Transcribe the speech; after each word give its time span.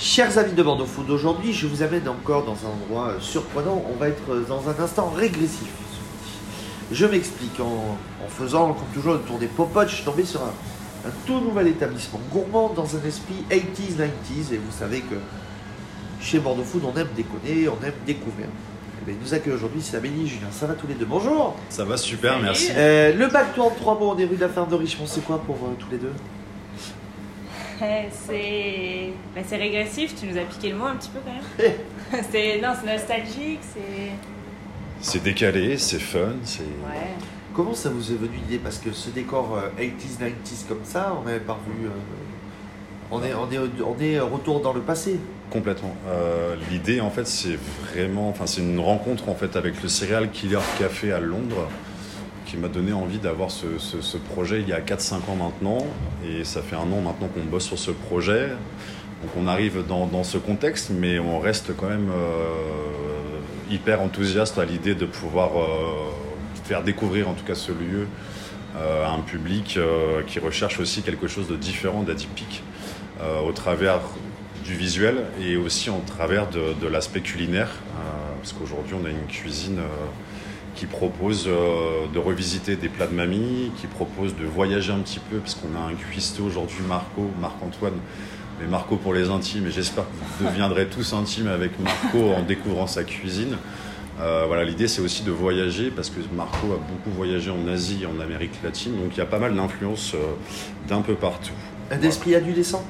Chers 0.00 0.38
amis 0.38 0.54
de 0.54 0.62
Bordeaux 0.62 0.86
Food, 0.86 1.10
aujourd'hui 1.10 1.52
je 1.52 1.66
vous 1.66 1.82
amène 1.82 2.08
encore 2.08 2.44
dans 2.46 2.54
un 2.54 2.70
endroit 2.70 3.08
euh, 3.10 3.20
surprenant. 3.20 3.84
On 3.92 3.96
va 3.98 4.08
être 4.08 4.30
euh, 4.32 4.46
dans 4.48 4.62
un 4.66 4.82
instant 4.82 5.10
régressif. 5.14 5.68
Je 6.90 7.04
m'explique 7.04 7.60
en, 7.60 7.98
en 8.24 8.28
faisant, 8.28 8.72
comme 8.72 8.88
toujours, 8.94 9.12
le 9.12 9.20
tour 9.20 9.38
des 9.38 9.46
popotes. 9.46 9.90
Je 9.90 9.96
suis 9.96 10.04
tombé 10.04 10.24
sur 10.24 10.40
un, 10.40 10.54
un 11.06 11.12
tout 11.26 11.38
nouvel 11.40 11.68
établissement 11.68 12.18
gourmand 12.32 12.72
dans 12.74 12.96
un 12.96 13.06
esprit 13.06 13.44
80s, 13.50 13.98
90s. 13.98 14.54
Et 14.54 14.56
vous 14.56 14.72
savez 14.76 15.00
que 15.02 15.16
chez 16.18 16.38
Bordeaux 16.38 16.64
Food, 16.64 16.82
on 16.86 16.98
aime 16.98 17.08
déconner, 17.14 17.68
on 17.68 17.84
aime 17.84 17.92
découvrir. 18.06 18.46
Eh 19.02 19.04
bien, 19.04 19.14
il 19.20 19.22
nous 19.22 19.34
accueille 19.34 19.52
aujourd'hui, 19.52 19.82
c'est 19.82 19.98
Amélie 19.98 20.24
et 20.24 20.26
Julien. 20.28 20.48
Ça 20.50 20.66
va 20.66 20.72
tous 20.72 20.86
les 20.86 20.94
deux? 20.94 21.04
Bonjour 21.06 21.56
Ça 21.68 21.84
va 21.84 21.98
super, 21.98 22.40
merci. 22.40 22.70
Euh, 22.74 23.12
Le 23.14 23.26
bac 23.28 23.54
tourne 23.54 23.74
trois 23.76 23.98
mots, 23.98 24.14
on 24.16 24.18
est 24.18 24.24
rue 24.24 24.36
de 24.36 24.40
la 24.40 24.48
Ferme 24.48 24.70
de 24.70 24.76
Richemont. 24.76 25.06
C'est 25.06 25.24
quoi 25.24 25.38
pour 25.38 25.56
euh, 25.56 25.74
tous 25.78 25.90
les 25.90 25.98
deux? 25.98 26.12
Eh, 27.82 28.08
C'est 28.10 29.12
bah, 29.34 29.40
c'est 29.46 29.56
régressif, 29.56 30.14
tu 30.18 30.26
nous 30.26 30.36
as 30.36 30.42
piqué 30.42 30.70
le 30.70 30.76
mot 30.76 30.84
un 30.86 30.96
petit 30.96 31.10
peu 31.10 31.18
quand 31.24 31.32
même. 31.32 32.24
c'est 32.30 32.60
non, 32.60 32.68
c'est 32.78 32.92
nostalgique, 32.92 33.60
c'est 33.74 34.10
C'est 35.00 35.22
décalé, 35.22 35.78
c'est 35.78 35.98
fun, 36.00 36.34
c'est. 36.44 36.60
ouais. 36.62 37.14
Comment 37.54 37.74
ça 37.74 37.88
vous 37.90 38.12
est 38.12 38.16
venu 38.16 38.36
l'idée? 38.36 38.58
Parce 38.62 38.78
que 38.78 38.92
ce 38.92 39.10
décor 39.10 39.56
euh, 39.56 39.82
80s, 39.82 40.20
90s 40.20 40.68
comme 40.68 40.84
ça, 40.84 41.16
on 41.20 41.24
n'avait 41.24 41.40
pas 41.40 41.54
revu. 41.54 41.86
euh, 41.86 41.90
on, 43.10 43.22
est, 43.24 43.34
on, 43.34 43.50
est, 43.50 43.58
on 43.82 43.98
est 44.00 44.20
retour 44.20 44.60
dans 44.60 44.72
le 44.72 44.80
passé. 44.82 45.18
Complètement. 45.50 45.96
Euh, 46.08 46.54
L'idée, 46.70 47.00
en 47.00 47.10
fait, 47.10 47.26
c'est 47.26 47.58
vraiment. 47.92 48.28
Enfin, 48.28 48.46
c'est 48.46 48.60
une 48.60 48.78
rencontre, 48.78 49.28
en 49.28 49.34
fait, 49.34 49.56
avec 49.56 49.82
le 49.82 49.88
Serial 49.88 50.30
Killer 50.30 50.60
Café 50.78 51.12
à 51.12 51.18
Londres 51.18 51.68
qui 52.50 52.56
m'a 52.56 52.68
donné 52.68 52.92
envie 52.92 53.18
d'avoir 53.18 53.48
ce, 53.52 54.16
projet 54.16 54.60
il 54.60 54.68
y 54.68 54.72
a 54.72 54.80
4-5 54.80 55.14
ans 55.30 55.36
maintenant. 55.36 55.86
Et 56.28 56.42
ça 56.42 56.62
fait 56.62 56.74
un 56.74 56.80
an 56.80 57.00
maintenant 57.00 57.28
qu'on 57.28 57.44
bosse 57.48 57.64
sur 57.64 57.78
ce 57.78 57.92
projet. 57.92 58.48
Donc, 59.22 59.30
on 59.36 59.46
arrive 59.46 59.84
dans, 59.86 60.24
ce 60.24 60.36
contexte, 60.36 60.90
mais 60.90 61.20
on 61.20 61.38
reste 61.38 61.76
quand 61.76 61.88
même 61.88 62.10
euh, 62.10 63.70
hyper 63.70 64.02
enthousiaste 64.02 64.58
à 64.58 64.64
l'idée 64.64 64.96
de 64.96 65.06
pouvoir 65.06 65.50
euh, 65.60 66.10
faire 66.64 66.82
découvrir, 66.82 67.28
en 67.28 67.34
tout 67.34 67.44
cas, 67.44 67.54
ce 67.54 67.70
lieu 67.70 68.08
euh, 68.76 69.06
à 69.06 69.10
un 69.10 69.20
public 69.20 69.78
qui 70.26 70.38
recherche 70.40 70.80
aussi 70.80 71.02
quelque 71.02 71.28
chose 71.28 71.46
de 71.46 71.56
différent, 71.56 72.02
d'atypique, 72.02 72.64
au 73.46 73.52
travers 73.52 74.00
du 74.64 74.74
visuel 74.74 75.26
et 75.40 75.56
aussi 75.56 75.90
en 75.90 76.00
travers 76.00 76.48
de, 76.48 76.86
l'aspect 76.86 77.20
culinaire, 77.20 77.68
parce 78.38 78.54
qu'aujourd'hui 78.54 78.94
on 79.00 79.04
a 79.04 79.10
une 79.10 79.26
cuisine 79.28 79.80
qui 80.74 80.86
propose 80.86 81.46
euh, 81.48 82.06
de 82.12 82.18
revisiter 82.18 82.76
des 82.76 82.88
plats 82.88 83.06
de 83.06 83.14
mamie, 83.14 83.70
qui 83.80 83.86
propose 83.86 84.34
de 84.36 84.44
voyager 84.44 84.92
un 84.92 85.00
petit 85.00 85.18
peu, 85.18 85.38
parce 85.38 85.54
qu'on 85.54 85.74
a 85.76 85.80
un 85.90 85.94
cuistot 85.94 86.44
aujourd'hui, 86.44 86.78
Marco, 86.88 87.28
Marc-Antoine, 87.40 87.94
mais 88.60 88.66
Marco 88.66 88.96
pour 88.96 89.12
les 89.14 89.28
intimes, 89.28 89.66
et 89.66 89.70
j'espère 89.70 90.04
que 90.04 90.10
vous 90.44 90.48
deviendrez 90.50 90.86
tous 90.90 91.12
intimes 91.12 91.48
avec 91.48 91.78
Marco 91.80 92.32
en 92.36 92.42
découvrant 92.42 92.86
sa 92.86 93.04
cuisine. 93.04 93.56
Euh, 94.20 94.44
voilà, 94.46 94.64
l'idée 94.64 94.86
c'est 94.86 95.00
aussi 95.00 95.22
de 95.22 95.30
voyager 95.30 95.90
parce 95.90 96.10
que 96.10 96.20
Marco 96.36 96.66
a 96.66 96.76
beaucoup 96.76 97.10
voyagé 97.16 97.50
en 97.50 97.66
Asie 97.66 98.00
et 98.02 98.06
en 98.06 98.20
Amérique 98.20 98.52
latine, 98.62 98.92
donc 98.92 99.12
il 99.14 99.18
y 99.18 99.22
a 99.22 99.26
pas 99.26 99.38
mal 99.38 99.54
d'influences 99.54 100.12
euh, 100.14 100.18
d'un 100.88 101.00
peu 101.00 101.14
partout. 101.14 101.52
Un 101.90 102.00
esprit 102.02 102.34
adolescent? 102.34 102.84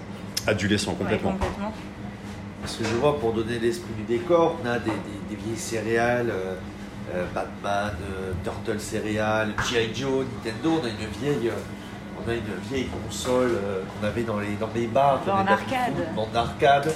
Adolescent 0.46 0.90
Ouais, 0.92 0.96
complètement. 0.98 1.32
complètement. 1.32 1.72
Parce 2.62 2.76
que 2.76 2.84
je 2.84 2.94
vois, 2.96 3.18
pour 3.20 3.32
donner 3.32 3.58
l'esprit 3.60 3.92
du 3.96 4.02
décor, 4.02 4.58
on 4.62 4.66
a 4.68 4.78
des, 4.78 4.90
des- 4.90 5.36
des 5.36 5.36
vieilles 5.36 5.56
céréales, 5.56 6.30
euh, 7.14 7.24
Batman, 7.34 7.92
euh, 8.02 8.32
Turtle 8.44 8.80
céréales, 8.80 9.52
G.I. 9.70 9.94
Joe, 9.94 10.24
Nintendo. 10.44 10.80
On 10.82 10.84
a 10.86 10.88
une 10.88 11.08
vieille, 11.20 11.48
euh, 11.48 11.52
on 12.24 12.28
a 12.30 12.34
une 12.34 12.42
vieille 12.70 12.86
console 12.86 13.50
euh, 13.54 13.82
qu'on 14.00 14.06
avait 14.06 14.22
dans 14.22 14.38
les, 14.38 14.54
dans 14.54 14.68
les 14.74 14.86
bars. 14.86 15.20
Dans 15.26 15.42
les 15.42 15.48
arcade. 15.48 15.94
food, 15.96 16.14
borne 16.14 16.30
d'arcade, 16.32 16.92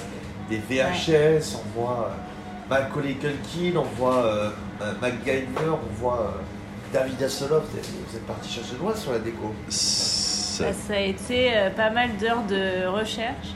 des 0.49 0.57
VHS, 0.57 1.55
on 1.55 1.79
voit 1.79 2.11
euh, 2.11 2.69
Macaulay 2.69 3.13
Culkin, 3.15 3.77
on 3.79 3.83
voit 3.95 4.51
MacGyver, 5.01 5.69
on 5.69 5.93
voit 6.01 6.19
euh, 6.35 6.41
David 6.93 7.21
Hasselhoff. 7.23 7.63
Vous 7.71 8.15
êtes- 8.17 8.25
parti 8.27 8.49
chercher 8.51 8.75
loin 8.79 8.95
sur 8.95 9.11
la 9.11 9.19
déco. 9.19 9.53
Ça- 9.69 10.65
Bah, 10.65 10.69
ça 10.87 10.93
a 10.93 10.99
été 10.99 11.51
euh, 11.55 11.69
pas 11.69 11.89
mal 11.89 12.15
d'heures 12.17 12.43
de 12.47 12.87
recherche. 12.87 13.49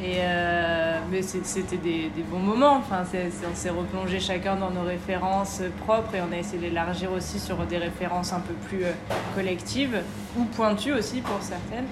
Et 0.00 0.18
euh, 0.18 0.98
mais 1.10 1.22
c'était 1.22 1.76
des, 1.76 2.10
bons 2.30 2.38
moments. 2.38 2.76
Enfin, 2.76 3.02
on 3.02 3.54
s'est 3.54 3.70
replongé 3.70 4.20
chacun 4.20 4.54
dans 4.54 4.70
nos 4.70 4.82
références 4.82 5.60
propres 5.84 6.14
et 6.14 6.20
on 6.20 6.32
a 6.32 6.36
essayé 6.38 6.58
d'élargir 6.58 7.10
aussi 7.12 7.40
sur 7.40 7.56
des 7.66 7.78
références 7.78 8.32
un 8.32 8.40
peu 8.40 8.54
plus 8.68 8.84
euh, 8.84 8.92
collectives 9.34 10.00
ou 10.38 10.44
pointues 10.44 10.92
aussi 10.92 11.20
pour 11.20 11.42
certaines. 11.42 11.86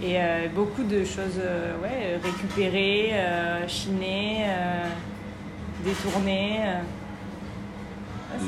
Et 0.00 0.20
euh, 0.20 0.46
beaucoup 0.54 0.84
de 0.84 1.04
choses 1.04 1.40
ouais, 1.82 2.20
récupérées, 2.22 3.12
chinées, 3.66 4.46
détournées. 5.84 6.60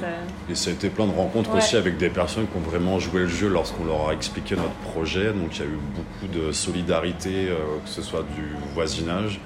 Ça- 0.01 0.07
Et 0.51 0.55
ça 0.55 0.71
a 0.71 0.73
été 0.73 0.89
plein 0.91 1.07
de 1.07 1.13
rencontres 1.13 1.51
Ouais. 1.51 1.59
aussi 1.59 1.77
avec 1.77 1.97
des 1.97 2.11
personnes 2.11 2.47
qui 2.47 2.57
ont 2.57 2.61
vraiment 2.71 2.99
joué 2.99 3.21
le 3.23 3.29
jeu 3.29 3.49
lorsqu'on 3.49 3.85
leur 3.85 4.09
a 4.09 4.13
expliqué 4.15 4.57
notre 4.57 4.93
projet. 4.93 5.33
Donc 5.33 5.57
il 5.57 5.61
y 5.61 5.63
a 5.63 5.67
eu 5.67 5.79
beaucoup 5.95 6.33
de 6.39 6.53
solidarité, 6.53 7.49
euh, 7.49 7.57
que 7.85 7.89
ce 7.91 8.03
soit 8.03 8.25
du 8.37 8.45
voisinage, 8.75 9.41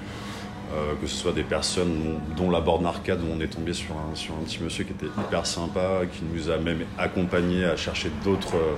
euh, 0.73 0.93
que 1.01 1.07
ce 1.07 1.15
soit 1.15 1.31
des 1.31 1.43
personnes 1.43 2.19
dont 2.35 2.49
la 2.49 2.59
borne 2.59 2.85
arcade 2.85 3.21
où 3.21 3.27
on 3.35 3.39
est 3.39 3.47
tombé 3.47 3.73
sur 3.73 3.93
un, 3.95 4.15
sur 4.15 4.33
un 4.33 4.43
petit 4.43 4.61
monsieur 4.63 4.83
qui 4.83 4.91
était 4.91 5.05
hyper 5.19 5.45
sympa, 5.45 6.01
qui 6.11 6.23
nous 6.33 6.49
a 6.49 6.57
même 6.57 6.79
accompagnés 6.97 7.65
à 7.65 7.75
chercher 7.75 8.09
d'autres 8.23 8.55
euh, 8.55 8.75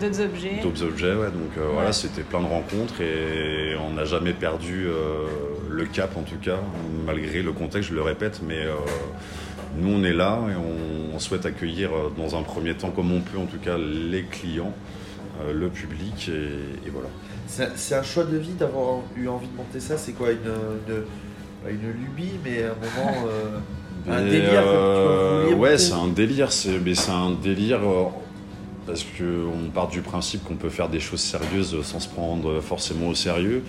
D'autres 0.00 0.22
objets. 0.22 0.60
d'autres 0.62 0.82
objets. 0.84 1.14
Ouais. 1.14 1.26
Donc 1.26 1.56
euh, 1.58 1.66
Ouais. 1.66 1.72
voilà, 1.74 1.92
c'était 1.92 2.22
plein 2.22 2.40
de 2.40 2.46
rencontres 2.46 3.00
et 3.00 3.74
on 3.84 3.94
n'a 3.94 4.04
jamais 4.04 4.32
perdu 4.32 4.86
euh, 4.86 5.26
le 5.70 5.84
cap 5.86 6.16
en 6.16 6.22
tout 6.22 6.36
cas, 6.40 6.58
malgré 7.06 7.42
le 7.42 7.52
contexte, 7.52 7.90
je 7.90 7.94
le 7.94 8.02
répète, 8.02 8.40
mais 8.46 8.60
euh, 8.60 8.74
nous 9.78 9.90
on 9.90 10.04
est 10.04 10.12
là 10.12 10.38
et 10.50 10.56
on, 10.56 11.16
on 11.16 11.18
souhaite 11.18 11.46
accueillir 11.46 11.90
euh, 11.92 12.12
dans 12.16 12.36
un 12.38 12.42
premier 12.42 12.74
temps, 12.74 12.90
comme 12.90 13.12
on 13.12 13.20
peut 13.20 13.38
en 13.38 13.46
tout 13.46 13.58
cas, 13.58 13.76
les 13.78 14.24
clients, 14.24 14.72
euh, 15.42 15.52
le 15.52 15.68
public 15.68 16.28
et, 16.28 16.86
et 16.86 16.90
voilà. 16.90 17.08
C'est 17.76 17.94
un 17.94 18.02
choix 18.02 18.24
de 18.24 18.36
vie 18.38 18.54
d'avoir 18.54 19.00
eu 19.16 19.28
envie 19.28 19.46
de 19.48 19.54
monter 19.56 19.78
ça. 19.80 19.98
C'est 19.98 20.12
quoi 20.12 20.30
une, 20.30 20.38
une, 21.68 21.92
lubie, 21.92 22.38
mais 22.42 22.62
un 22.64 22.68
moment. 22.68 23.14
euh, 23.28 23.58
Un 24.10 24.22
délire 24.24 24.62
tu 24.62 25.48
vouloir 25.50 25.58
Ouais, 25.58 25.76
c'est 25.76 25.92
un 25.92 26.08
délire. 26.08 26.48
Mais 26.82 26.94
c'est 26.94 27.10
un 27.10 27.30
délire 27.32 27.80
parce 28.86 29.04
qu'on 29.04 29.68
part 29.70 29.88
du 29.88 30.00
principe 30.00 30.44
qu'on 30.44 30.56
peut 30.56 30.70
faire 30.70 30.88
des 30.88 30.98
choses 30.98 31.20
sérieuses 31.20 31.82
sans 31.82 32.00
se 32.00 32.08
prendre 32.08 32.60
forcément 32.60 33.08
au 33.08 33.14
sérieux. 33.14 33.62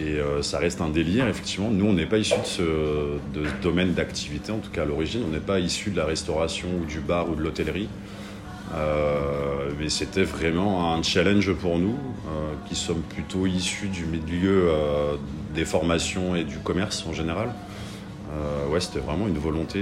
Et 0.00 0.18
euh, 0.18 0.42
ça 0.42 0.58
reste 0.58 0.80
un 0.80 0.88
délire, 0.88 1.26
effectivement. 1.28 1.70
Nous, 1.70 1.84
on 1.84 1.92
n'est 1.92 2.06
pas 2.06 2.18
issus 2.18 2.38
de 2.38 2.46
ce, 2.46 3.62
domaine 3.62 3.94
d'activité, 3.94 4.52
en 4.52 4.58
tout 4.58 4.70
cas 4.70 4.82
à 4.82 4.84
l'origine. 4.84 5.22
On 5.26 5.32
n'est 5.32 5.38
pas 5.38 5.58
issus 5.58 5.90
de 5.90 5.96
la 5.96 6.04
restauration 6.04 6.68
ou 6.80 6.84
du 6.84 7.00
bar 7.00 7.28
ou 7.28 7.34
de 7.34 7.42
l'hôtellerie. 7.42 7.88
Euh, 8.74 9.70
mais 9.78 9.88
c'était 9.88 10.24
vraiment 10.24 10.92
un 10.92 11.02
challenge 11.02 11.52
pour 11.54 11.78
nous, 11.78 11.96
euh, 12.28 12.52
qui 12.68 12.74
sommes 12.74 13.02
plutôt 13.02 13.46
issus 13.46 13.88
du 13.88 14.04
milieu 14.04 14.70
des 15.54 15.64
formations 15.64 16.36
et 16.36 16.44
du 16.44 16.58
commerce 16.58 17.04
en 17.08 17.12
général. 17.12 17.52
Ouais, 18.70 18.80
c'était 18.80 19.00
vraiment 19.00 19.26
une 19.26 19.38
volonté 19.38 19.80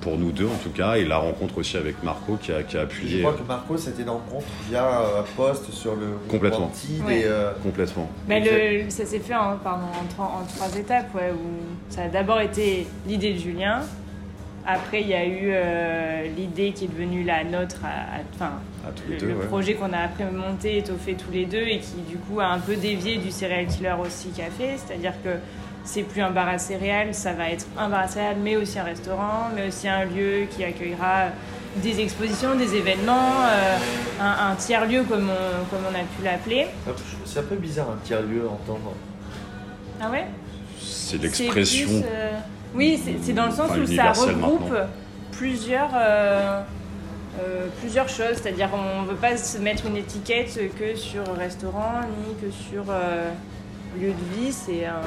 pour 0.00 0.16
nous 0.18 0.32
deux 0.32 0.46
en 0.46 0.56
tout 0.62 0.70
cas, 0.70 0.94
et 0.94 1.04
la 1.04 1.18
rencontre 1.18 1.58
aussi 1.58 1.76
avec 1.76 2.02
Marco 2.02 2.36
qui 2.40 2.52
a, 2.52 2.62
qui 2.62 2.76
a 2.76 2.80
Je 2.80 2.84
appuyé 2.84 3.20
crois 3.20 3.34
que 3.34 3.42
Marco, 3.46 3.76
c'était 3.76 4.02
une 4.02 4.08
rencontre 4.10 4.46
via 4.68 4.84
euh, 4.84 5.20
un 5.20 5.24
post 5.36 5.70
sur 5.72 5.94
le 5.94 6.06
Complètement. 6.28 6.66
Antide 6.66 7.04
Ouais. 7.04 7.20
et, 7.20 7.24
euh, 7.26 7.52
complètement. 7.62 8.08
Mais 8.28 8.40
le, 8.40 8.90
ça 8.90 9.04
s'est 9.04 9.18
fait 9.18 9.34
en, 9.34 9.56
pardon, 9.56 9.86
en, 9.86 10.06
trois, 10.06 10.26
en 10.42 10.46
trois 10.46 10.76
étapes, 10.78 11.14
ouais, 11.14 11.32
où 11.32 11.92
ça 11.92 12.02
a 12.04 12.08
d'abord 12.08 12.40
été 12.40 12.86
l'idée 13.06 13.34
de 13.34 13.38
Julien. 13.38 13.80
Après, 14.66 15.00
il 15.00 15.08
y 15.08 15.14
a 15.14 15.24
eu 15.24 15.50
euh, 15.52 16.26
l'idée 16.36 16.72
qui 16.72 16.84
est 16.84 16.88
devenue 16.88 17.24
la 17.24 17.44
nôtre, 17.44 17.78
enfin, 18.34 18.50
le, 19.08 19.14
les 19.14 19.20
deux, 19.20 19.26
le 19.28 19.34
ouais. 19.36 19.46
projet 19.46 19.74
qu'on 19.74 19.92
a 19.92 19.98
après 19.98 20.30
monté, 20.30 20.78
étoffé 20.78 21.14
tous 21.14 21.30
les 21.32 21.46
deux, 21.46 21.62
et 21.62 21.78
qui 21.78 21.96
du 22.08 22.16
coup 22.18 22.40
a 22.40 22.46
un 22.46 22.58
peu 22.58 22.76
dévié 22.76 23.16
du 23.16 23.30
serial 23.30 23.66
killer 23.66 23.94
aussi 24.04 24.28
café. 24.28 24.76
C'est-à-dire 24.76 25.14
que 25.24 25.30
c'est 25.84 26.02
plus 26.02 26.20
un 26.22 26.30
bar 26.30 26.48
à 26.48 26.58
céréales, 26.58 27.14
ça 27.14 27.32
va 27.32 27.50
être 27.50 27.66
un 27.78 27.88
bar 27.88 28.00
à 28.00 28.08
céréales, 28.08 28.36
mais 28.42 28.56
aussi 28.56 28.78
un 28.78 28.84
restaurant, 28.84 29.48
mais 29.54 29.68
aussi 29.68 29.88
un 29.88 30.04
lieu 30.04 30.46
qui 30.50 30.62
accueillera 30.64 31.26
des 31.76 32.00
expositions, 32.00 32.56
des 32.56 32.74
événements, 32.74 33.42
euh, 33.44 33.76
un, 34.20 34.50
un 34.50 34.54
tiers-lieu 34.56 35.04
comme 35.04 35.30
on, 35.30 35.64
comme 35.70 35.84
on 35.90 35.94
a 35.94 36.00
pu 36.02 36.22
l'appeler. 36.24 36.66
C'est 37.24 37.38
un 37.38 37.44
peu 37.44 37.56
bizarre 37.56 37.90
un 37.90 37.98
tiers-lieu 38.04 38.42
à 38.48 38.52
entendre. 38.52 38.92
Ah 40.00 40.10
ouais? 40.10 40.26
C'est 40.80 41.18
l'expression. 41.22 41.88
euh, 42.10 42.32
Oui, 42.74 43.00
c'est 43.22 43.32
dans 43.32 43.46
le 43.46 43.52
sens 43.52 43.70
Enfin, 43.70 43.80
où 43.80 43.86
ça 43.86 44.12
regroupe 44.12 44.70
maintenant. 44.70 44.86
plusieurs, 45.32 45.90
euh, 45.94 46.62
euh, 47.40 47.66
plusieurs 47.80 48.08
choses. 48.08 48.36
C'est-à-dire 48.42 48.68
qu'on 48.70 49.02
ne 49.02 49.06
veut 49.08 49.16
pas 49.16 49.36
se 49.36 49.58
mettre 49.58 49.86
une 49.86 49.96
étiquette 49.96 50.58
que 50.78 50.96
sur 50.96 51.22
restaurant 51.36 52.00
ni 52.26 52.34
que 52.40 52.50
sur 52.52 52.84
euh, 52.90 53.30
lieu 54.00 54.08
de 54.12 54.40
vie. 54.40 54.52
C'est 54.52 54.86
un. 54.86 55.00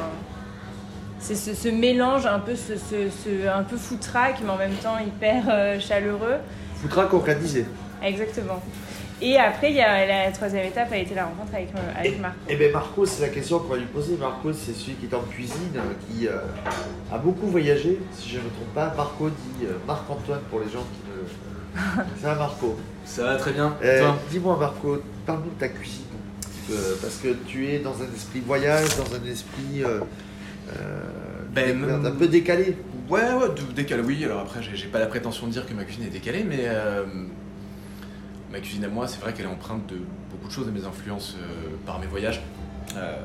C'est 1.24 1.36
ce, 1.36 1.54
ce 1.56 1.70
mélange 1.70 2.26
un 2.26 2.40
peu, 2.40 2.54
ce, 2.56 2.74
ce- 2.76 3.10
ce- 3.10 3.48
un 3.48 3.64
peu 3.64 3.78
foutraque, 3.78 4.40
mais 4.44 4.50
en 4.50 4.58
même 4.58 4.74
temps 4.76 4.98
hyper 5.00 5.46
euh, 5.50 5.80
chaleureux. 5.80 6.36
Foutra 6.82 7.06
concrétisé. 7.06 7.66
Exactement. 8.04 8.62
Et 9.22 9.38
après, 9.38 9.70
il 9.72 9.78
y 9.78 9.82
a, 9.82 10.06
la 10.26 10.32
troisième 10.34 10.66
étape 10.66 10.92
a 10.92 10.98
été 10.98 11.16
la 11.16 11.24
rencontre 11.24 11.54
avec, 11.56 11.70
euh, 11.76 11.98
avec 12.00 12.20
Marco. 12.20 12.38
Et 12.50 12.58
bien 12.58 12.72
Marco, 12.74 13.06
c'est 13.06 13.22
la 13.22 13.30
question 13.30 13.60
qu'on 13.60 13.70
va 13.70 13.78
lui 13.78 13.86
poser. 13.86 14.18
Marco, 14.18 14.52
c'est 14.52 14.74
celui 14.74 14.96
qui 14.96 15.06
est 15.06 15.16
en 15.16 15.22
cuisine, 15.22 15.72
euh, 15.78 15.80
qui 16.10 16.28
euh, 16.28 16.40
a 17.10 17.18
beaucoup 17.18 17.48
voyagé, 17.48 18.00
si 18.12 18.30
je 18.32 18.40
ne 18.40 18.44
me 18.44 18.50
trompe 18.50 18.74
pas. 18.76 18.94
Marco 18.98 19.30
dit 19.30 19.66
euh, 19.66 19.78
Marc-Antoine 19.88 20.42
pour 20.50 20.60
les 20.60 20.66
gens 20.70 20.84
qui 20.92 21.10
ne... 21.10 22.04
Ça 22.22 22.34
va 22.34 22.36
Marco? 22.36 22.78
Ça 23.06 23.24
va 23.24 23.36
très 23.38 23.52
bien. 23.54 23.74
Euh, 23.82 24.12
Dis-moi 24.30 24.58
Marco, 24.60 24.98
parle-nous 25.26 25.52
de 25.52 25.60
ta 25.60 25.70
cuisine. 25.70 26.02
Euh, 26.72 26.96
parce 27.02 27.16
que 27.18 27.30
tu 27.48 27.70
es 27.70 27.80
dans 27.80 27.94
un 28.02 28.14
esprit 28.14 28.42
voyage, 28.46 28.90
dans 28.98 29.16
un 29.16 29.32
esprit 29.32 29.84
Ben, 31.54 31.76
découverte, 31.76 32.06
un 32.06 32.12
peu 32.12 32.28
décalé. 32.28 32.78
Ouais, 33.10 33.22
ouais, 33.34 33.48
décalé, 33.76 34.02
oui. 34.02 34.24
Alors 34.26 34.40
après, 34.40 34.62
j'ai 34.64 34.88
pas 34.88 35.00
la 35.00 35.08
prétention 35.08 35.48
de 35.48 35.52
dire 35.52 35.66
que 35.66 35.74
ma 35.74 35.84
cuisine 35.84 36.06
est 36.06 36.10
décalée, 36.10 36.44
mais 36.44 36.62
euh, 36.62 37.04
ma 38.52 38.60
cuisine 38.60 38.84
à 38.86 38.88
moi, 38.88 39.08
c'est 39.08 39.20
vrai 39.22 39.34
qu'elle 39.34 39.46
est 39.46 39.50
empreinte 39.50 39.86
de 39.88 39.98
beaucoup 40.32 40.48
de 40.48 40.54
choses, 40.54 40.66
de 40.66 40.72
mes 40.72 40.86
influences 40.86 41.36
euh, 41.38 41.76
par 41.86 42.00
mes 42.00 42.08
voyages. 42.08 42.42
Euh, 42.96 43.16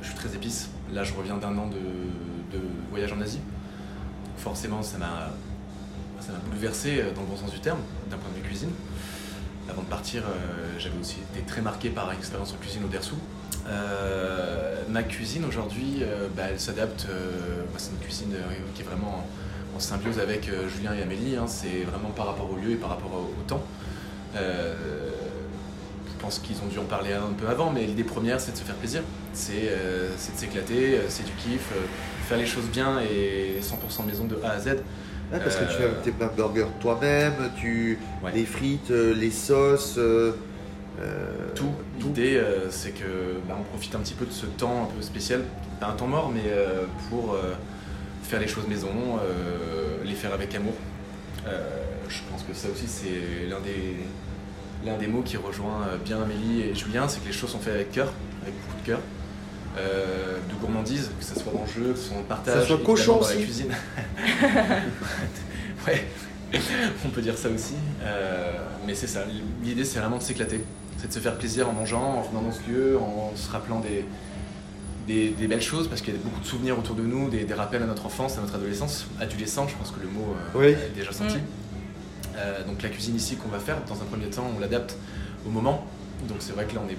je 0.00 0.08
suis 0.08 0.16
très 0.16 0.34
épice. 0.34 0.70
Là, 0.92 1.04
je 1.04 1.12
reviens 1.12 1.36
d'un 1.36 1.56
an 1.58 1.66
de, 1.66 2.56
de 2.56 2.62
voyage 2.90 3.12
en 3.12 3.20
Asie. 3.20 3.40
Forcément, 4.38 4.82
ça 4.82 4.98
m'a 4.98 5.30
ça 6.20 6.32
m'a 6.32 6.38
bouleversé 6.38 7.00
euh, 7.00 7.12
dans 7.14 7.22
le 7.22 7.28
bon 7.28 7.36
sens 7.36 7.50
du 7.50 7.60
terme, 7.60 7.78
d'un 8.10 8.16
point 8.16 8.30
de 8.30 8.36
vue 8.36 8.42
cuisine. 8.42 8.70
Avant 9.68 9.82
de 9.82 9.88
partir, 9.88 10.22
euh, 10.24 10.78
j'avais 10.78 10.98
aussi 10.98 11.16
été 11.34 11.44
très 11.44 11.60
marqué 11.60 11.90
par 11.90 12.10
une 12.10 12.18
expérience 12.18 12.52
en 12.52 12.56
cuisine 12.56 12.84
au 12.84 12.88
Dersu. 12.88 13.14
Euh, 13.68 14.82
ma 14.88 15.02
cuisine 15.02 15.44
aujourd'hui, 15.44 15.98
euh, 16.02 16.28
bah, 16.36 16.44
elle 16.50 16.60
s'adapte. 16.60 17.06
euh, 17.10 17.30
c'est 17.76 17.90
une 17.92 17.98
cuisine 17.98 18.34
qui 18.74 18.82
est 18.82 18.84
vraiment 18.84 19.24
en, 19.74 19.76
en 19.76 19.80
symbiose 19.80 20.18
avec 20.18 20.50
Julien 20.74 20.92
et 20.98 21.02
Amélie. 21.02 21.36
hein. 21.36 21.44
c'est 21.46 21.84
vraiment 21.84 22.08
par 22.10 22.26
rapport 22.26 22.50
au 22.50 22.56
lieu 22.56 22.72
et 22.72 22.76
par 22.76 22.90
rapport 22.90 23.12
au, 23.12 23.32
au 23.40 23.42
temps. 23.46 23.62
Je 24.34 26.20
pense 26.20 26.40
qu'ils 26.40 26.56
ont 26.56 26.66
dû 26.66 26.78
en 26.78 26.84
parler 26.84 27.12
un 27.12 27.32
peu 27.38 27.46
avant, 27.48 27.70
mais 27.70 27.84
l'idée 27.86 28.02
première, 28.02 28.40
c'est 28.40 28.50
de 28.52 28.56
se 28.56 28.62
faire 28.64 28.74
plaisir. 28.74 29.02
C'est 29.32 29.54
de 29.70 30.36
s'éclater, 30.36 30.98
c'est 31.08 31.24
du 31.24 31.30
kiff, 31.32 31.70
faire 32.26 32.38
les 32.38 32.46
choses 32.46 32.64
bien 32.72 32.98
et 33.00 33.60
100% 33.62 34.04
maison 34.06 34.24
de 34.24 34.36
A 34.42 34.50
à 34.52 34.58
Z. 34.58 34.78
Ah, 35.32 35.38
parce 35.38 35.56
que 35.56 35.64
tu 35.64 35.74
fais 35.76 35.88
tes 36.02 36.10
burgers 36.10 36.66
toi-même, 36.80 37.34
tu 37.60 37.98
Ouais. 38.24 38.32
les 38.34 38.44
frites, 38.46 38.90
les 38.90 39.30
sauces, 39.30 39.98
euh, 41.00 41.48
Tout. 41.54 41.72
L'idée, 42.00 42.36
euh, 42.36 42.70
c'est 42.70 42.90
que 42.90 43.38
bah, 43.48 43.56
on 43.58 43.62
profite 43.64 43.94
un 43.94 44.00
petit 44.00 44.14
peu 44.14 44.26
de 44.26 44.32
ce 44.32 44.46
temps 44.46 44.84
un 44.84 44.94
peu 44.94 45.02
spécial, 45.02 45.42
pas 45.80 45.88
un 45.88 45.92
temps 45.92 46.06
mort, 46.06 46.30
mais 46.32 46.42
euh, 46.46 46.84
pour 47.08 47.36
faire 48.22 48.40
les 48.40 48.48
choses 48.48 48.66
maison, 48.68 48.88
les 50.04 50.14
faire 50.14 50.32
avec 50.32 50.54
amour. 50.54 50.74
Je 52.08 52.18
pense 52.30 52.42
que 52.42 52.54
ça 52.54 52.68
aussi, 52.68 52.86
c'est 52.86 53.48
l'un 53.48 53.60
des, 53.60 53.96
l'un 54.84 54.96
des 54.96 55.06
mots 55.06 55.22
qui 55.22 55.36
rejoint 55.36 55.86
bien 56.04 56.22
Amélie 56.22 56.62
et 56.62 56.74
Julien, 56.74 57.08
c'est 57.08 57.20
que 57.20 57.26
les 57.26 57.32
choses 57.32 57.50
sont 57.50 57.58
faites 57.58 57.74
avec 57.74 57.92
cœur, 57.92 58.12
avec 58.42 58.54
beaucoup 58.54 58.80
de 58.80 58.86
cœur. 58.86 59.00
De 59.76 60.54
gourmandise, 60.60 61.10
que 61.18 61.24
ce 61.24 61.38
soit 61.38 61.52
dans 61.52 61.64
le 61.64 61.66
jeu, 61.84 61.92
que 61.92 61.98
ce 61.98 62.06
soit 62.06 62.14
dans 62.16 62.22
le 62.22 62.26
partage, 62.26 62.60
Ça 62.60 62.66
soit 62.66 62.76
évidemment, 62.76 62.94
cochon 62.94 63.14
dans 63.14 63.20
aussi. 63.20 63.38
la 63.38 63.42
cuisine. 63.44 63.74
ouais, 65.86 66.06
on 67.04 67.08
peut 67.10 67.22
dire 67.22 67.38
ça 67.38 67.48
aussi. 67.48 67.74
Mais 68.86 68.94
c'est 68.94 69.06
ça, 69.06 69.24
l'idée 69.62 69.84
c'est 69.84 70.00
vraiment 70.00 70.18
de 70.18 70.22
s'éclater. 70.22 70.60
C'est 70.98 71.08
de 71.08 71.12
se 71.12 71.18
faire 71.20 71.36
plaisir 71.38 71.68
en 71.68 71.72
mangeant, 71.72 72.02
en 72.02 72.22
venant 72.22 72.42
dans 72.42 72.52
ce 72.52 72.68
lieu, 72.68 72.98
en 72.98 73.32
se 73.36 73.50
rappelant 73.50 73.80
des, 73.80 74.04
des, 75.06 75.30
des 75.30 75.46
belles 75.46 75.62
choses, 75.62 75.88
parce 75.88 76.00
qu'il 76.02 76.12
y 76.14 76.16
a 76.16 76.20
beaucoup 76.20 76.40
de 76.40 76.46
souvenirs 76.46 76.78
autour 76.78 76.96
de 76.96 77.02
nous, 77.02 77.30
des, 77.30 77.44
des 77.44 77.54
rappels 77.54 77.82
à 77.82 77.86
notre 77.86 78.06
enfance, 78.06 78.36
à 78.36 78.40
notre 78.40 78.56
adolescence. 78.56 79.06
Adolescent, 79.20 79.68
je 79.68 79.76
pense 79.76 79.90
que 79.92 80.00
le 80.00 80.08
mot 80.08 80.34
euh, 80.54 80.58
Oui. 80.58 80.66
est 80.66 80.94
déjà 80.94 81.12
sorti. 81.12 81.36
Mm. 81.36 81.40
Euh, 82.36 82.64
donc 82.66 82.82
la 82.82 82.88
cuisine 82.88 83.16
ici 83.16 83.36
qu'on 83.36 83.48
va 83.48 83.58
faire, 83.58 83.78
dans 83.88 83.94
un 83.94 84.04
premier 84.04 84.26
temps, 84.26 84.44
on 84.56 84.60
l'adapte 84.60 84.96
au 85.46 85.50
moment. 85.50 85.86
Donc 86.28 86.38
c'est 86.40 86.52
vrai 86.52 86.64
que 86.66 86.74
là 86.74 86.82
on 86.84 86.90
est 86.90 86.96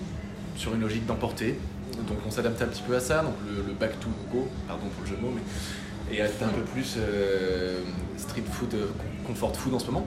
sur 0.56 0.74
une 0.74 0.81
logique 0.81 1.06
d'emporter. 1.06 1.60
Donc 2.07 2.18
on 2.25 2.31
s'adapte 2.31 2.62
un 2.62 2.68
petit 2.68 2.81
peu 2.81 2.95
à 2.95 3.00
ça. 3.02 3.22
Donc 3.22 3.34
le, 3.48 3.63
le 3.68 3.74
back 3.74 4.00
to 4.00 4.07
go, 4.31 4.48
pardon 4.68 4.88
pour 4.95 5.04
le 5.04 5.10
jeu 5.10 5.16
de 5.18 5.22
mots, 5.22 5.34
mais 5.36 5.42
et 6.12 6.19
être 6.22 6.42
un 6.44 6.48
peu 6.48 6.62
plus 6.62 6.95
euh, 6.98 7.81
street 8.18 8.44
food, 8.52 8.74
euh, 8.74 8.88
comfort 9.28 9.56
food 9.56 9.74
en 9.75 9.80
ce 9.80 9.86
moment. 9.88 10.06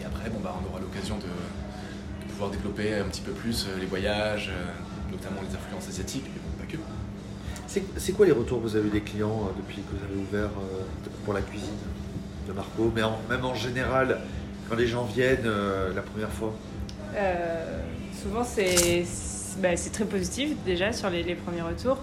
Et 0.00 0.04
après, 0.04 0.30
bon 0.30 0.38
bah 0.44 0.54
on 0.62 0.70
aura 0.70 0.80
l'occasion 0.80 1.16
de 1.16 1.24
pouvoir 2.36 2.50
développer 2.50 2.94
un 2.94 3.04
petit 3.04 3.22
peu 3.22 3.32
plus 3.32 3.64
euh, 3.66 3.78
les 3.80 3.86
voyages, 3.86 4.50
euh, 4.52 5.10
notamment 5.10 5.40
les 5.40 5.54
influences 5.56 5.88
asiatiques, 5.88 6.24
mais 6.26 6.40
bon, 6.44 6.58
pas 6.64 6.70
que. 6.70 6.78
C'est 7.66 7.82
c'est 7.96 8.12
quoi 8.12 8.26
les 8.26 8.32
retours 8.32 8.58
que 8.58 8.68
vous 8.68 8.76
avez 8.76 8.88
eu 8.88 8.90
des 8.90 9.00
clients 9.00 9.48
euh, 9.48 9.52
depuis 9.56 9.76
que 9.82 9.90
vous 9.96 10.04
avez 10.04 10.20
ouvert 10.20 10.50
pour 11.24 11.32
la 11.34 11.40
cuisine 11.40 11.74
de 12.46 12.52
Marco, 12.52 12.92
mais 12.94 13.02
en- 13.02 13.18
même 13.30 13.44
en 13.44 13.54
général, 13.54 14.18
quand 14.68 14.76
les 14.76 14.86
gens 14.86 15.04
viennent 15.04 15.48
la 15.94 16.02
première 16.02 16.30
fois? 16.30 16.52
Euh, 17.16 17.80
souvent, 18.22 18.44
c'est 18.44 19.04
bah, 19.62 19.76
c'est 19.76 19.90
très 19.90 20.04
positif 20.04 20.50
déjà 20.66 20.92
sur 20.92 21.08
les, 21.08 21.22
les 21.22 21.34
premiers 21.34 21.62
retours. 21.62 21.98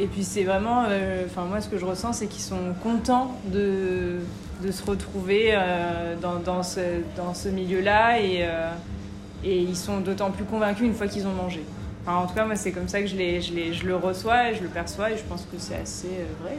Et 0.00 0.06
puis, 0.06 0.24
c'est 0.24 0.44
vraiment. 0.44 0.84
euh, 0.88 1.24
Enfin, 1.26 1.44
moi, 1.44 1.60
ce 1.60 1.68
que 1.68 1.76
je 1.78 1.84
ressens, 1.84 2.14
c'est 2.14 2.26
qu'ils 2.26 2.42
sont 2.42 2.74
contents 2.82 3.38
de, 3.52 4.16
de 4.64 4.70
se 4.72 4.82
retrouver 4.84 5.50
euh, 5.52 6.14
dans, 6.20 6.36
dans 6.36 6.62
ce, 6.62 6.80
dans 7.16 7.34
ce 7.34 7.48
milieu-là 7.48 8.18
et, 8.20 8.38
euh, 8.44 8.70
et 9.44 9.58
ils 9.58 9.76
sont 9.76 10.00
d'autant 10.00 10.30
plus 10.30 10.44
convaincus 10.44 10.86
une 10.86 10.94
fois 10.94 11.06
qu'ils 11.06 11.26
ont 11.26 11.32
mangé. 11.32 11.62
En 12.06 12.26
tout 12.26 12.34
cas, 12.34 12.44
moi, 12.44 12.54
c'est 12.54 12.70
comme 12.72 12.86
ça 12.88 13.00
que 13.00 13.06
je, 13.08 13.16
je, 13.16 13.72
je 13.72 13.84
le 13.86 13.96
reçois 13.96 14.50
et 14.50 14.54
je 14.54 14.62
le 14.62 14.68
perçois 14.68 15.10
et 15.10 15.16
je 15.16 15.22
pense 15.24 15.42
que 15.42 15.56
c'est 15.58 15.74
assez 15.76 16.06
euh, 16.06 16.42
vrai. 16.44 16.56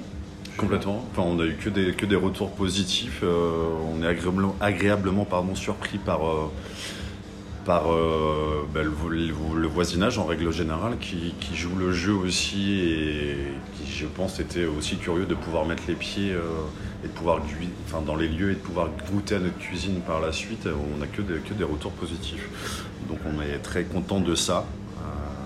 Complètement. 0.58 1.06
Enfin, 1.12 1.22
on 1.26 1.40
a 1.40 1.46
eu 1.46 1.54
que 1.56 1.70
des, 1.70 1.94
que 1.94 2.06
des 2.06 2.16
retours 2.18 2.50
positifs. 2.52 3.22
Euh, 3.24 3.68
on 3.96 4.04
est 4.04 4.08
agréablement, 4.08 4.56
agréablement 4.60 5.24
pardon, 5.24 5.56
surpris 5.56 6.00
par, 6.00 6.28
euh, 6.28 6.52
par 7.64 7.84
ben, 8.74 8.84
le, 8.84 8.92
le 9.10 9.32
vo- 9.32 9.56
le 9.56 9.68
voisinage 9.68 10.18
en 10.18 10.26
règle 10.26 10.52
générale 10.52 10.98
qui, 11.00 11.34
qui 11.40 11.56
joue 11.56 11.76
le 11.76 11.92
jeu 11.92 12.14
aussi 12.14 12.80
et 12.82 13.38
qui, 13.76 13.92
je 13.92 14.06
pense, 14.08 14.40
était 14.40 14.66
aussi 14.66 14.98
curieux 14.98 15.26
de 15.26 15.36
pouvoir 15.36 15.66
mettre 15.66 15.84
les 15.88 15.96
pieds 15.96 16.34
et 17.08 17.14
de 17.14 17.18
pouvoir 17.18 17.40
enfin, 17.86 18.02
dans 18.06 18.16
les 18.16 18.28
lieux 18.28 18.52
et 18.52 18.56
de 18.56 18.60
pouvoir 18.60 18.90
goûter 19.12 19.36
à 19.36 19.40
notre 19.40 19.58
cuisine 19.58 20.02
par 20.02 20.20
la 20.20 20.32
suite. 20.32 20.68
On 20.68 20.98
n'a 20.98 21.08
que 21.08 21.22
des, 21.22 21.40
que 21.40 21.54
des 21.54 21.64
retours 21.64 21.92
positifs. 21.92 22.48
Donc 23.10 23.20
on 23.26 23.42
est 23.42 23.60
très 23.60 23.84
content 23.84 24.20
de 24.20 24.36
ça. 24.36 24.66
Euh, 24.98 25.02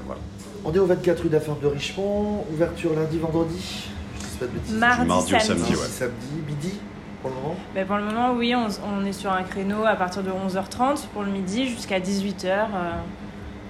voilà. 0.05 0.21
On 0.65 0.73
est 0.73 0.79
au 0.79 0.85
24 0.85 1.21
rue 1.23 1.29
de 1.29 1.33
la 1.33 1.39
Ferme 1.39 1.59
de 1.61 1.67
Richemont, 1.67 2.45
ouverture 2.51 2.93
lundi, 2.93 3.19
vendredi. 3.19 3.89
Je 4.19 4.39
pas 4.39 4.45
de 4.45 4.51
bêtises. 4.51 4.75
Mardi, 4.75 5.07
mardi 5.07 5.29
samedi. 5.31 5.47
samedi, 5.47 5.71
ouais. 5.71 5.87
samedi, 5.87 6.27
midi 6.47 6.73
pour 7.21 7.29
le 7.29 7.35
moment. 7.35 7.55
Ben, 7.75 7.85
pour 7.85 7.97
le 7.97 8.03
moment, 8.03 8.33
oui, 8.33 8.55
on, 8.55 8.67
on 8.87 9.05
est 9.05 9.13
sur 9.13 9.31
un 9.31 9.43
créneau 9.43 9.85
à 9.85 9.95
partir 9.95 10.23
de 10.23 10.31
11h30 10.31 11.07
pour 11.13 11.23
le 11.23 11.31
midi 11.31 11.67
jusqu'à 11.67 11.99
18h 11.99 12.45
euh, 12.45 12.91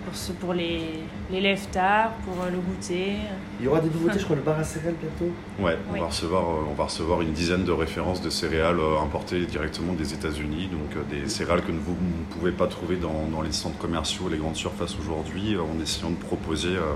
pour, 0.05 0.15
ce- 0.15 0.31
pour 0.33 0.53
les, 0.53 1.03
les 1.31 1.55
tard, 1.71 2.11
pour 2.25 2.33
euh, 2.43 2.49
le 2.49 2.57
goûter. 2.59 3.13
Il 3.59 3.65
y 3.65 3.67
aura 3.67 3.79
des 3.79 3.89
nouveautés, 3.89 4.19
je 4.19 4.23
crois, 4.23 4.35
le 4.35 4.41
bar 4.41 4.59
à 4.59 4.63
céréales 4.63 4.95
bientôt. 5.01 5.33
Ouais, 5.59 5.77
on, 5.89 5.93
Oui. 5.93 5.99
va 5.99 6.07
recevoir, 6.07 6.43
euh, 6.49 6.69
on 6.69 6.73
va 6.73 6.85
recevoir 6.85 7.21
une 7.21 7.31
dizaine 7.33 7.63
de 7.63 7.71
références 7.71 8.21
de 8.21 8.29
céréales 8.29 8.79
euh, 8.79 8.99
importées 9.01 9.45
directement 9.45 9.93
des 9.93 10.13
États-Unis, 10.13 10.69
donc 10.71 11.07
des 11.09 11.27
céréales 11.29 11.61
que 11.61 11.71
vous 11.71 11.91
ne 11.93 12.33
pouvez 12.33 12.51
pas 12.51 12.67
trouver 12.67 12.95
dans, 12.97 13.27
dans 13.31 13.41
les 13.41 13.51
centres 13.51 13.77
commerciaux, 13.77 14.29
les 14.29 14.37
grandes 14.37 14.55
surfaces 14.55 14.95
aujourd'hui, 14.99 15.55
en 15.57 15.81
essayant 15.81 16.09
de 16.11 16.15
proposer 16.15 16.69
euh, 16.75 16.93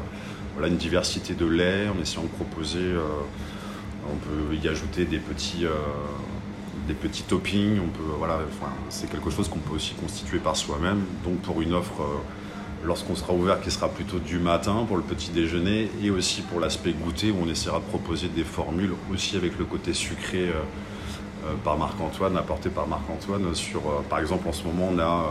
voilà, 0.56 0.68
une 0.70 0.78
diversité 0.78 1.34
de 1.34 1.46
lait, 1.46 1.88
en 1.90 2.02
essayant 2.02 2.24
de 2.24 2.28
proposer, 2.30 2.80
euh, 2.80 3.02
on 4.12 4.16
peut 4.18 4.56
y 4.56 4.68
ajouter 4.68 5.06
des 5.06 5.18
petits, 5.20 5.66
euh, 5.66 5.70
des 6.88 6.94
petits 6.94 7.24
toppings, 7.24 7.80
on 7.80 7.90
peut, 7.90 8.04
voilà, 8.18 8.40
enfin, 8.48 8.72
c'est 8.90 9.10
quelque 9.10 9.30
chose 9.32 9.48
qu'on 9.50 9.60
peut 9.60 9.76
aussi 9.76 9.94
constituer 9.96 10.38
par 10.40 10.56
soi-même, 10.56 11.04
donc 11.24 11.38
pour 11.42 11.62
une 11.62 11.74
offre. 11.74 12.02
euh, 12.02 12.18
lorsqu'on 12.86 13.16
sera 13.16 13.34
ouvert, 13.34 13.60
qui 13.62 13.72
sera 13.72 13.90
plutôt 13.90 14.20
du 14.20 14.40
matin 14.40 14.86
pour 14.88 14.98
le 14.98 15.04
petit 15.04 15.32
déjeuner 15.32 15.90
et 16.04 16.10
aussi 16.12 16.42
pour 16.42 16.60
l'aspect 16.60 16.92
goûter 16.92 17.32
où 17.32 17.38
on 17.46 17.50
essaiera 17.50 17.80
de 17.80 17.86
proposer 17.86 18.28
des 18.28 18.44
formules 18.44 18.94
aussi 19.12 19.36
avec 19.36 19.58
le 19.58 19.66
côté 19.66 19.94
sucré 19.94 20.50
euh, 20.50 20.54
euh, 21.46 21.54
par 21.64 21.78
Marc-Antoine, 21.78 22.38
apporté 22.38 22.70
par 22.70 22.88
Marc-Antoine. 22.88 23.54
Sur, 23.56 23.80
euh, 23.82 24.02
par 24.10 24.20
exemple, 24.20 24.48
en 24.48 24.54
ce 24.54 24.64
moment, 24.64 24.90
on 24.94 25.00
a, 25.00 25.26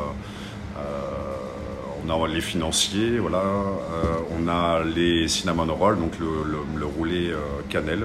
on 2.07 2.11
a 2.25 2.29
les 2.29 2.41
financiers, 2.41 3.19
voilà, 3.19 3.43
on 4.39 4.47
a 4.49 4.83
les 4.85 5.27
cinnamon 5.29 5.73
rolls, 5.75 5.99
donc 5.99 6.19
le, 6.21 6.27
le- 6.45 6.79
le 6.81 6.87
roulé 6.87 7.33
cannelle. 7.71 8.05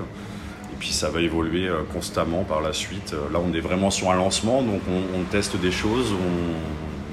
Et 0.71 0.75
puis 0.79 0.91
ça 0.93 1.09
va 1.09 1.19
évoluer 1.21 1.69
constamment 1.91 2.43
par 2.43 2.61
la 2.61 2.71
suite. 2.71 3.13
Là, 3.33 3.39
on 3.43 3.53
est 3.53 3.59
vraiment 3.59 3.91
sur 3.91 4.09
un 4.11 4.15
lancement, 4.15 4.61
donc 4.61 4.81
on, 4.87 5.23
teste 5.25 5.57
des 5.57 5.71
choses. 5.71 6.13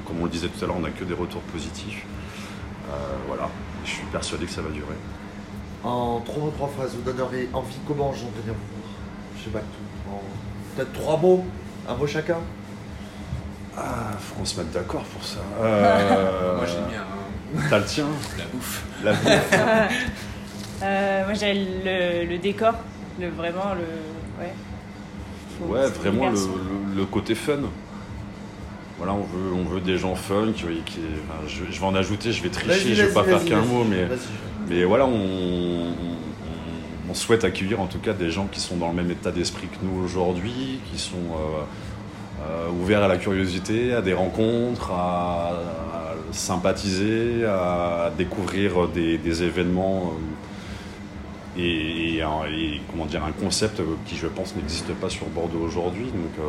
Comme 0.06 0.20
on 0.20 0.24
le 0.24 0.30
disait 0.30 0.46
tout 0.48 0.62
à 0.64 0.68
l'heure, 0.68 0.76
on 0.78 0.82
n'a 0.82 0.90
que 0.90 1.02
des 1.04 1.14
retours 1.14 1.42
positifs. 1.42 2.04
Voilà, 3.26 3.48
je 3.84 3.90
suis 3.90 4.04
persuadé 4.12 4.46
que 4.46 4.52
ça 4.52 4.62
va 4.62 4.70
durer. 4.70 4.94
En 5.84 6.20
trois 6.20 6.44
mots, 6.44 6.50
trois 6.56 6.68
phrases, 6.68 6.94
vous 6.94 7.02
donnerez 7.02 7.48
envie 7.52 7.76
comment 7.86 8.12
gens 8.12 8.26
de 8.36 8.40
venir 8.42 8.54
vous 8.54 8.80
voir 8.80 9.42
chez 9.42 9.50
Bactou 9.50 10.10
En 10.10 10.20
peut-être 10.76 10.92
trois 10.92 11.16
mots, 11.16 11.44
un 11.88 11.94
mot 11.94 12.06
chacun 12.06 12.38
Ah, 13.76 14.12
faut 14.18 14.34
qu'on 14.36 14.44
se 14.44 14.58
mette 14.58 14.72
d'accord 14.72 15.02
pour 15.04 15.22
ça. 15.24 15.38
Euh, 15.60 16.56
Moi 16.56 16.66
j'ai 16.66 16.78
mis 16.80 16.96
un- 16.96 17.68
T'as 17.70 17.78
le 17.78 17.84
tien 17.84 18.06
la 18.38 18.44
bouffe. 18.52 18.82
La 19.04 19.12
bouffe. 19.12 19.50
Euh, 20.82 21.24
moi, 21.24 21.32
j'ai 21.32 21.54
le, 21.54 22.26
le 22.30 22.36
décor, 22.36 22.74
le, 23.18 23.30
vraiment 23.30 23.72
le. 23.72 24.42
Ouais, 24.44 24.52
Faut- 25.58 25.72
Ouais, 25.72 25.88
vraiment 25.88 26.24
le, 26.28 26.36
immersif. 26.36 26.48
le- 26.90 26.96
le 27.00 27.06
côté 27.06 27.34
fun. 27.34 27.60
Voilà, 28.98 29.12
on 29.12 29.20
veut, 29.24 29.52
on 29.54 29.64
veut 29.64 29.80
des 29.80 29.98
gens 29.98 30.14
fun. 30.14 30.46
Qui, 30.54 30.62
qui- 30.86 31.00
enfin, 31.28 31.40
je, 31.46 31.64
je 31.70 31.80
vais 31.80 31.86
en 31.86 31.94
ajouter, 31.94 32.32
je 32.32 32.42
vais 32.42 32.48
tricher, 32.48 32.94
je 32.94 33.02
vais 33.02 33.12
pas 33.14 33.22
faire 33.24 33.44
qu'un 33.44 33.60
mot, 33.72 33.84
mais, 33.84 34.04
mais 34.68 34.84
voilà, 34.84 35.06
on, 35.06 35.10
on- 35.12 37.10
on 37.10 37.14
souhaite 37.14 37.44
accueillir 37.44 37.80
en 37.80 37.86
tout 37.86 37.98
cas 38.00 38.12
des 38.14 38.30
gens 38.30 38.46
qui 38.50 38.58
sont 38.60 38.76
dans 38.76 38.88
le 38.88 38.94
même 38.94 39.10
état 39.10 39.30
d'esprit 39.30 39.68
que 39.68 39.76
nous 39.84 40.02
aujourd'hui, 40.04 40.80
qui 40.92 40.98
sont 40.98 41.14
euh, 41.16 41.62
euh, 42.48 42.68
ouverts 42.82 43.02
à 43.02 43.08
la 43.08 43.16
curiosité, 43.16 43.92
à 43.94 44.02
des 44.02 44.12
rencontres, 44.14 44.90
à, 44.92 45.50
à 45.94 46.14
sympathiser, 46.32 47.44
à 47.46 48.10
découvrir 48.16 48.88
des, 48.88 49.18
des 49.18 49.42
événements. 49.42 50.14
euh, 51.58 51.58
et, 51.58 52.16
et 52.18 52.80
comment 52.90 53.06
dire 53.06 53.24
un 53.24 53.32
concept 53.32 53.80
qui 54.06 54.16
je 54.16 54.26
pense 54.26 54.54
n'existe 54.56 54.92
pas 54.94 55.08
sur 55.08 55.24
Bordeaux 55.26 55.60
aujourd'hui 55.64 56.04
donc 56.04 56.46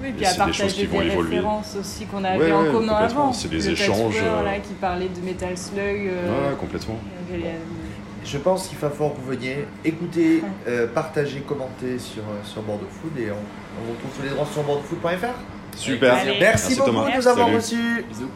Oui, 0.00 0.08
Et 0.08 0.12
puis 0.12 0.24
à 0.26 0.30
c'est 0.30 0.44
des 0.44 0.52
choses 0.52 0.58
partager 0.58 0.76
qui 0.80 0.86
vont 0.86 1.00
des 1.00 1.06
évoluer. 1.06 1.36
références 1.36 1.76
aussi 1.80 2.06
qu'on 2.06 2.24
avait 2.24 2.38
Ouais, 2.44 2.52
en 2.52 2.62
ouais, 2.64 2.70
commun 2.72 2.94
avant. 2.94 3.32
C'est 3.32 3.48
des 3.48 3.60
Le 3.60 3.70
échanges, 3.70 4.14
tatoueur, 4.14 4.38
euh, 4.38 4.44
là, 4.44 4.58
qui 4.58 4.74
parlait 4.74 5.08
de 5.08 5.20
Metal 5.24 5.56
Slug. 5.58 5.78
euh, 5.80 6.50
ouais, 6.50 6.56
complètement 6.58 6.98
a- 7.32 7.36
Je 8.24 8.38
pense 8.38 8.68
qu'il 8.68 8.78
va 8.78 8.90
falloir 8.90 9.12
que 9.14 9.20
vous 9.20 9.30
veniez 9.30 9.64
écouter, 9.84 10.42
euh, 10.66 10.86
partager, 10.88 11.40
commenter 11.40 11.98
sur, 11.98 12.22
euh, 12.22 12.44
sur 12.44 12.62
Bordeaux 12.62 12.86
Food 12.90 13.18
et 13.18 13.30
on, 13.30 13.34
on 13.34 13.86
vous 13.86 13.92
retrouve 13.92 14.10
tous 14.16 14.22
les 14.22 14.30
droits 14.30 14.46
sur 14.52 14.62
bordeauxfood.fr. 14.62 15.34
super 15.76 16.14
Allez. 16.14 16.36
Merci, 16.38 16.40
Merci, 16.40 16.74
beaucoup 16.76 16.90
Thomas. 16.90 17.10
de 17.10 17.16
nous 17.16 17.28
avoir 17.28 17.46
Salut. 17.46 17.56
reçus. 17.56 18.04
Bisous. 18.08 18.28